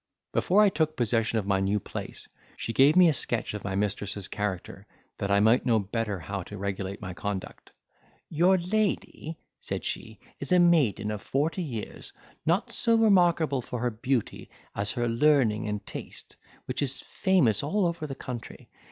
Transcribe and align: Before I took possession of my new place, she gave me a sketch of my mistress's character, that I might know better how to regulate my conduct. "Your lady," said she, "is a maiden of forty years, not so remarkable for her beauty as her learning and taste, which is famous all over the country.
Before 0.33 0.63
I 0.63 0.69
took 0.69 0.95
possession 0.95 1.37
of 1.37 1.45
my 1.45 1.59
new 1.59 1.79
place, 1.79 2.27
she 2.57 2.73
gave 2.73 2.95
me 2.95 3.07
a 3.07 3.13
sketch 3.13 3.53
of 3.53 3.63
my 3.63 3.75
mistress's 3.75 4.27
character, 4.27 4.87
that 5.19 5.29
I 5.29 5.39
might 5.39 5.63
know 5.63 5.77
better 5.77 6.17
how 6.19 6.41
to 6.41 6.57
regulate 6.57 7.01
my 7.03 7.13
conduct. 7.13 7.71
"Your 8.27 8.57
lady," 8.57 9.37
said 9.59 9.83
she, 9.85 10.17
"is 10.39 10.51
a 10.51 10.57
maiden 10.57 11.11
of 11.11 11.21
forty 11.21 11.61
years, 11.61 12.13
not 12.47 12.71
so 12.71 12.95
remarkable 12.95 13.61
for 13.61 13.77
her 13.77 13.91
beauty 13.91 14.49
as 14.75 14.89
her 14.93 15.07
learning 15.07 15.67
and 15.67 15.85
taste, 15.85 16.35
which 16.65 16.81
is 16.81 17.01
famous 17.01 17.61
all 17.61 17.85
over 17.85 18.07
the 18.07 18.15
country. 18.15 18.69